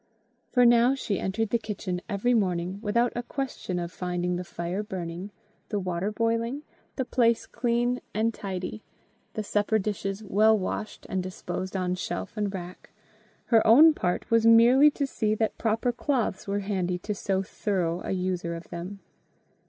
For 0.49 0.65
now 0.65 0.95
she 0.95 1.19
entered 1.19 1.51
the 1.51 1.59
kitchen 1.59 2.01
every 2.09 2.33
morning 2.33 2.79
without 2.81 3.13
a 3.15 3.21
question 3.21 3.77
of 3.77 3.91
finding 3.91 4.35
the 4.35 4.43
fire 4.43 4.81
burning, 4.81 5.29
the 5.69 5.77
water 5.79 6.11
boiling, 6.11 6.63
the 6.95 7.05
place 7.05 7.45
clean 7.45 8.01
and 8.11 8.33
tidy, 8.33 8.83
the 9.35 9.43
supper 9.43 9.77
dishes 9.77 10.23
well 10.23 10.57
washed 10.57 11.05
and 11.07 11.21
disposed 11.21 11.77
on 11.77 11.93
shelf 11.93 12.35
and 12.35 12.51
rack: 12.51 12.89
her 13.53 13.61
own 13.67 13.93
part 13.93 14.31
was 14.31 14.43
merely 14.43 14.89
to 14.89 15.05
see 15.05 15.35
that 15.35 15.59
proper 15.59 15.91
cloths 15.91 16.47
were 16.47 16.61
handy 16.61 16.97
to 16.97 17.13
so 17.13 17.43
thorough 17.43 18.01
a 18.03 18.09
user 18.09 18.55
of 18.55 18.69
them. 18.69 19.01